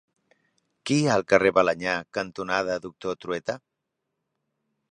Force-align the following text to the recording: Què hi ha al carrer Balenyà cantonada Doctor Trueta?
Què 0.89 0.95
hi 1.01 1.03
ha 1.09 1.17
al 1.19 1.25
carrer 1.33 1.51
Balenyà 1.57 1.93
cantonada 2.19 2.79
Doctor 2.89 3.19
Trueta? 3.27 3.59